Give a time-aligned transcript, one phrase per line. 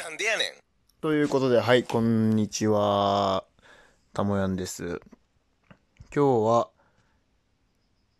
[0.00, 0.52] なんでやねん。
[1.02, 3.44] ということで、はい、こんにちは。
[4.14, 4.98] たもやんです。
[6.14, 6.70] 今日は、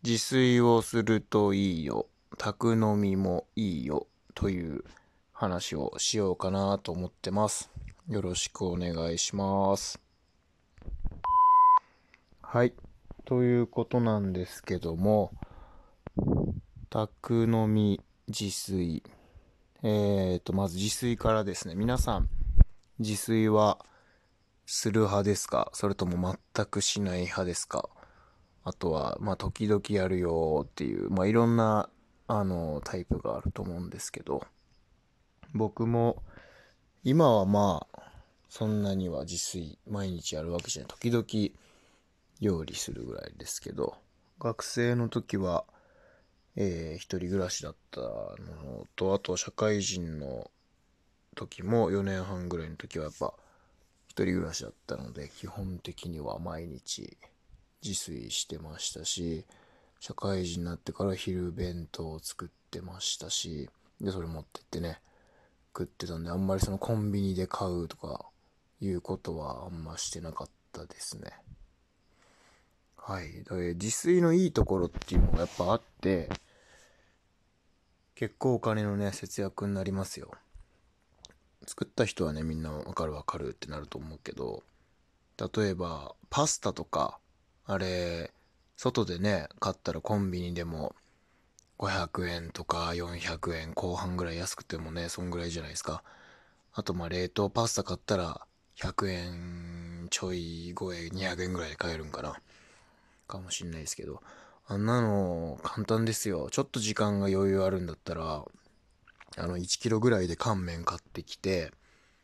[0.03, 2.05] 自炊をするといいよ。
[2.37, 4.05] 宅飲みもいいよ。
[4.35, 4.83] という
[5.33, 7.71] 話をしようかなと思ってます。
[8.07, 9.99] よろしくお願いします。
[12.43, 12.75] はい。
[13.25, 15.31] ということなんですけども、
[16.91, 19.01] 宅飲み自炊。
[19.83, 21.73] えーと、まず自炊からですね。
[21.73, 22.29] 皆さん、
[22.99, 23.83] 自炊は
[24.67, 25.71] する派ですか？
[25.73, 27.89] それとも全くしない派ですか？
[28.63, 31.89] あとは、まあ、時々やるよっていう、まあ、いろんな、
[32.27, 34.45] あの、タイプがあると思うんですけど、
[35.55, 36.21] 僕も、
[37.03, 38.01] 今はまあ、
[38.49, 40.91] そんなには自炊、毎日やるわけじゃない。
[40.91, 41.25] 時々、
[42.39, 43.95] 料理するぐらいですけど、
[44.39, 45.65] 学生の時は、
[46.55, 50.51] えー一人暮らしだったのと、あと社会人の
[51.35, 53.33] 時も4年半ぐらいの時はやっぱ
[54.07, 57.17] 一人暮らしだったので基本的には毎日
[57.81, 59.45] 自炊してましたし
[59.99, 63.69] 社会人になってから昼弁当を作ってましたし
[64.01, 64.99] でそれ持ってってね
[65.75, 68.25] 食ってたんであんまりそのコンビニで買うとか
[68.81, 71.31] いうことはあんましてなかったですね。
[73.03, 73.43] はい。
[73.75, 76.29] 自炊のいいところっていうのがやっぱあって
[78.15, 80.31] 結構お金のね節約になりますよ。
[81.65, 84.63] 作った人はねみんなわかるわかるってなると思うけど
[85.37, 87.19] 例えばパスタとか
[87.65, 88.31] あれ
[88.77, 90.95] 外でね買ったらコンビニでも
[91.79, 96.03] 500円とか400円後半ぐらい安くてもねそんぐらいじゃないですか。
[96.73, 102.39] あとまあ冷凍パスタ買ったら100円ちょい超え200円ぐらいで買えるんかな。
[103.31, 104.21] かもしんないですけど
[104.67, 108.45] あんなの簡単ですよちょっと時間が余裕あるんだったら
[109.37, 111.71] あの、1キロぐらいで乾麺買ってきて、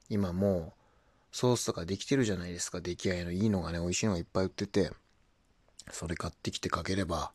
[0.09, 2.81] 今もう、ソースとかできてるじゃないですか。
[2.81, 4.91] 出来合いのいいのがね、美味しいのがいっぱい売ってて、
[5.91, 7.31] それ買ってきてかければ、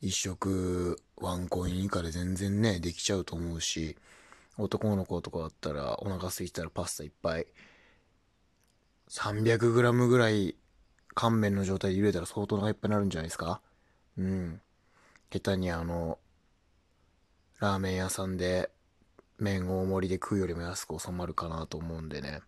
[0.00, 3.96] 一食ワンコイン以下で全然ね、できちゃうと思うし、
[4.58, 7.46] 男の子とかだったら、お腹空いたらパスタいっぱい、
[9.08, 10.56] 300g ぐらい
[11.14, 13.60] 乾麺の状態で茹でたら相当お腹いっぱいになるんじゃないですか？
[14.18, 14.60] うん。
[15.30, 16.18] 下手にあの、
[17.60, 18.70] ラーメン屋さんで
[19.38, 22.40] 麺大盛りで食うよりも安く収まるかなと思うんでね。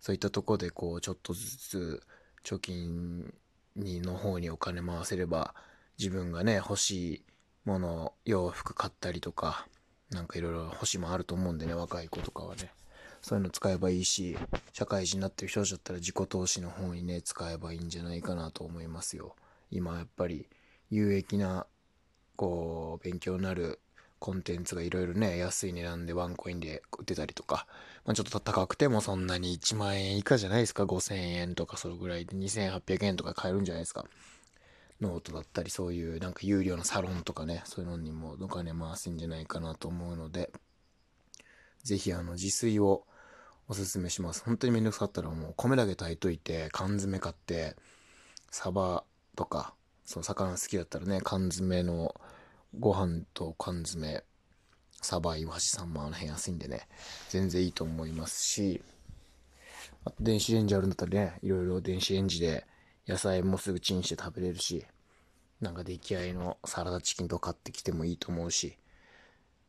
[0.00, 2.02] そういったとこでこうちょっとずつ
[2.44, 3.34] 貯金
[3.74, 5.54] にの方にお金回せれば
[5.98, 7.22] 自分がね欲しい
[7.64, 9.66] もの洋服買ったりとか
[10.10, 12.70] なんかいろいろ欲しいもあると思うんでね若い子とかはね。
[13.28, 14.38] そういうの使えばいいし
[14.72, 19.36] 社会人になってる人たちだったら自己投資の方にね使えばいいんじゃないかなと思いますよ
[19.70, 20.48] 今やっぱり
[20.88, 21.66] 有益な
[22.36, 23.80] こう勉強になる
[24.18, 27.66] コンテンツがいろいろね、安い値段でワンコインで売ってたりとか、
[28.04, 34.06] まあ、ちょっと高くてもそんなに1万円以下じゃないですか、5000円とかそれぐらいで2800円とか買えるんじゃないですか。
[35.00, 40.50] ノートだったりそういうなんか有料のサロンとかね、そういうのにもお金回すんじゃないかなと思うので、
[41.84, 43.04] ぜひあの自炊を
[43.70, 44.42] おすすめします。
[44.44, 47.76] 本当にめんどくさかったらもう米だけ炊いといて、缶詰買って、
[48.50, 49.04] サバ
[49.36, 49.74] とか、
[50.06, 52.18] その魚好きだったらね、缶詰の
[52.78, 54.24] ご飯と缶詰、
[55.02, 56.88] サバ、イワシ、サンマあの辺安いんでね、
[57.28, 58.80] 全然いいと思いますし、
[60.06, 62.66] あと電子レンジあるんだったらね、いろいろ電子レンジで
[63.06, 64.86] 野菜もすぐチンして食べれるし、
[65.60, 68.78] なんか出来合いのサラダチキンとか買ってきてもいいと思うし、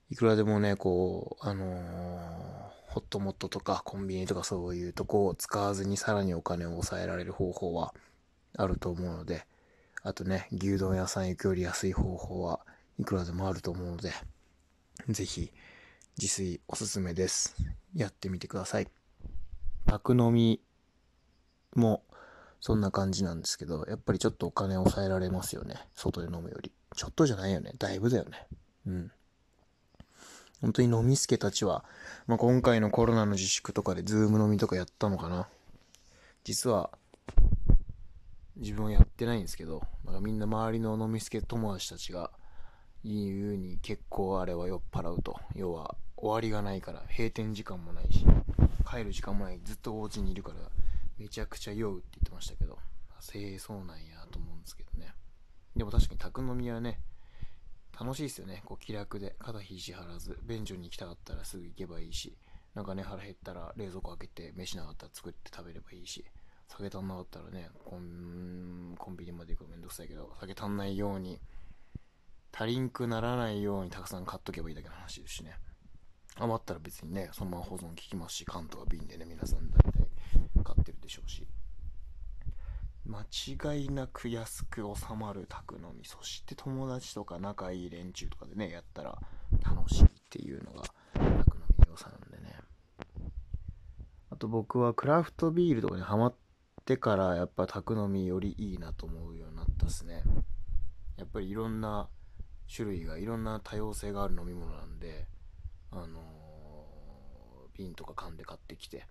[0.09, 7.93] いくらでもね、こう、あのーホットモットとかコンビニとかそういうとこを使わずにさらにお金を抑えられる方法は
[8.57, 9.45] あると思うので、
[10.01, 12.61] あとね、牛丼屋さん行くより安い方法は
[12.97, 14.11] いくらでもあると思うので、
[15.07, 15.51] ぜひ
[16.17, 17.55] 自炊おすすめです。
[17.95, 18.87] やってみてください。
[19.85, 20.59] 宅飲み
[21.75, 22.03] も
[22.59, 25.75] そんな感じなんですけど、やっぱりちょっとお金抑えられますよね。
[25.93, 26.71] 外で飲むより。
[26.95, 27.73] ちょっとじゃないよね。
[27.77, 28.47] だいぶだよね。
[28.87, 29.11] うん。
[30.61, 31.85] 本当に飲みすけたちは、
[32.27, 35.47] まあ、今回のコロナの自粛とかでズーム飲みとかやったのかな。
[36.43, 36.89] 実は、
[38.57, 42.31] 自分はやってないんですけど、なんかみんな周りの飲みすけ友達たちが
[43.05, 45.39] 言うに結構あれは酔っ払うと。
[45.55, 48.25] 要は終わりがないから、閉店時間もないし、
[48.89, 50.57] 帰る時間もない、ずっとお家にいるから、
[51.17, 52.77] めちゃくちゃ酔うって言ってましたけど、
[53.21, 55.13] せえそうなんやと思うんですけどね。
[55.75, 56.99] でも確かに宅飲みはね、
[57.99, 58.61] 楽しいですよね。
[58.63, 62.37] こう気楽で、肩肘張らず、便所に行きたかったらすぐ行けばいいし、
[62.73, 66.23] なんかね、腹減ったら冷蔵庫開けて、飯なかったら作って食べればいいし、
[66.69, 71.41] 酒足んなかったらね、コンコンビニまで行くのめんどくさいけど、酒足んないように、
[72.53, 75.57] 足りんくならないようにたくさん買っとけばいいだけの話ですしね。
[76.37, 81.45] 余ったら別にね、そのまま保存効きますし、缶とか瓶でね、皆さん大体買ってるでしょうし。
[83.09, 83.25] 間
[83.73, 89.19] 違いなく安く収まる宅飲み、そして友達とか仲いい連中とかでね、やったら
[89.65, 90.83] 楽しいっていうのが
[91.13, 91.33] 宅飲
[91.79, 92.55] みの良さなんでね。
[94.29, 96.35] あと僕はクラフトビールとかにハマっ
[96.85, 100.21] てからやっぱ宅飲みよりいいなと思うようになったっすね。
[101.17, 102.09] やっぱりいろんな
[102.73, 105.27] 種類が、いろんな多様性がある飲み物なんで、
[105.89, 109.07] あのー、瓶とか缶で買ってきて、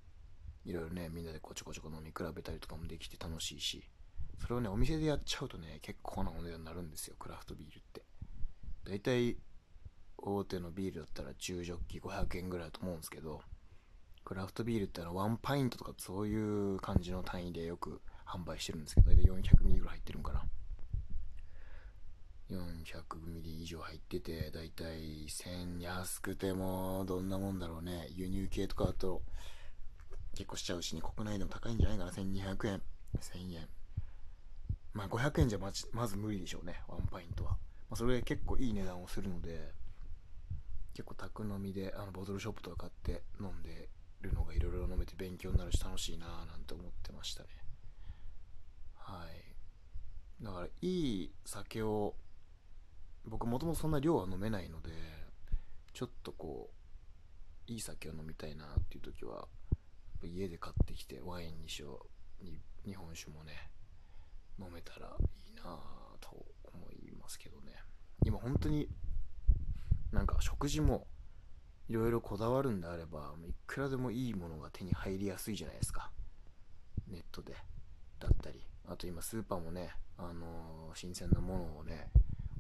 [0.69, 3.89] いろいろね、みんなでこちょこちょこ飲み比べたりとかもできて楽しいし、
[4.39, 8.03] それをね、お店でやっちゃうとね、結構なお値段になるんですよ、クラフトビールって。
[8.85, 9.39] だいたい
[10.19, 13.41] 大手のビールだったら中ジョッキ500円ぐらいだと思うんですけど、
[14.25, 20.45] クラフトビールってのはワンパイントとかそういう感じの単位でよく販売してるんですけど、だいたい400ミリぐらい入ってるんかな。
[22.51, 28.09] 400ミリ以上入ってて、だいたい1000安くてもどんなもんだろうね。
[28.11, 29.23] 輸入系とかだと
[30.39, 32.13] 結構しちゃうしね、国内でも高いんじゃないかな。
[32.13, 32.83] 1200円、
[33.19, 33.69] 1000円。
[34.93, 37.51] まあ500円じゃままず無理でしょうね、ワンパイントは。
[37.51, 37.57] ま
[37.95, 39.75] あ、それで結構いい値段をするので、
[40.95, 43.89] 結構宅飲みであのボトルショップとか買って飲んで
[44.21, 47.49] るのがいろいろ飲めて勉強になるし楽しいなぁなんて思ってましたね。
[48.95, 49.27] は
[50.41, 50.45] い。
[50.45, 52.15] だからいい酒を
[53.25, 54.91] 僕もともとそんな量は飲めないので、
[55.93, 56.71] ちょっとこ
[57.69, 59.49] う、いい酒を飲みたいなっていう時は、
[60.27, 62.07] 家で買ってきてワインにしよ
[62.43, 62.45] う、
[62.85, 63.71] 日本酒もね、
[64.59, 65.17] 飲めたら
[65.47, 65.67] いいなぁ
[66.21, 67.75] と思いますけどね。
[68.25, 68.89] 今本当に
[70.13, 71.07] なんか食事も
[71.89, 76.11] いろいろこだわるんであれば、いくらでもいいものが手に入りやすいじゃないですか。
[77.07, 77.55] ネットで。
[78.19, 78.67] だったり。
[78.87, 82.11] あと今スーパーもね、あのー、新鮮なものをね、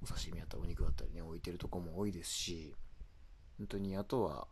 [0.02, 2.75] お刺身やったらお肉だったりね、置いてるとこも多いですし、
[3.58, 4.46] 本当にあとは、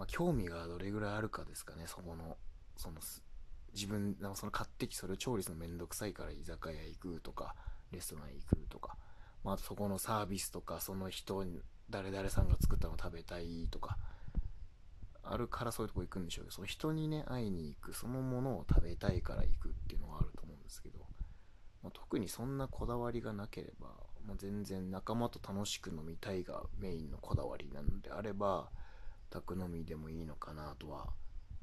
[0.00, 2.38] まあ、興味がどれぐらいあるかですかね、そこの、
[2.74, 3.00] その、
[3.74, 7.54] 自分、その買ってきそれを調理するのめんどくさいから居酒屋行くとか、
[7.92, 8.96] レストラン行くとか、
[9.44, 11.44] まあ、そこのサービスとか、その人、
[11.90, 13.98] 誰々さんが作ったの食べたいとか、
[15.22, 21.00] あるからそういうとこ行くんでしょうけど、その人にね、会いに行く、そのものを食べたいから行くっていうのはあると思うんですけど、
[21.82, 23.88] まあ、特にそんなこだわりがなければ、
[24.26, 28.70] まあ、全然仲間と楽しく飲みたいがメインのこだわりなのであれば、
[29.30, 31.08] 宅飲みでもいいのかなとは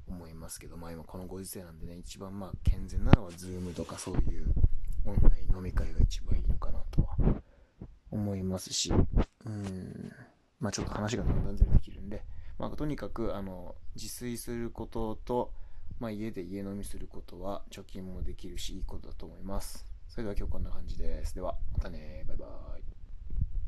[0.08, 4.52] 思いますけど、まあ今このご時世なんでね、一番まあ健全なのは Zoom とかそういう
[5.04, 7.16] オンライン飲み会が一番いいのかなとは
[8.10, 10.12] 思いますし、うん、
[10.60, 12.24] まあちょっと話がだんだんずれてきるんで、
[12.58, 15.52] まあとにかくあの自炊することと、
[16.00, 19.84] まあ家で家飲みすることは貯金もできるしいいことだと思います。
[20.08, 21.34] それでは今日こんな感じです。
[21.34, 22.24] では、またね。
[22.26, 22.97] バイバーイ。